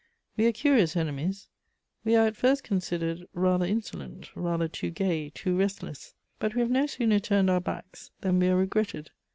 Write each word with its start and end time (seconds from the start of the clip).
We 0.35 0.47
are 0.47 0.51
curious 0.51 0.95
enemies: 0.97 1.47
we 2.03 2.15
are 2.15 2.25
at 2.25 2.35
first 2.35 2.63
considered 2.63 3.27
rather 3.35 3.67
insolent, 3.67 4.35
rather 4.35 4.67
too 4.67 4.89
gay, 4.89 5.29
too 5.29 5.55
restless; 5.55 6.15
but 6.39 6.55
we 6.55 6.61
have 6.61 6.71
no 6.71 6.87
sooner 6.87 7.19
turned 7.19 7.51
our 7.51 7.61
backs 7.61 8.09
than 8.21 8.39
we 8.39 8.47
are 8.47 8.55
regretted. 8.57 9.11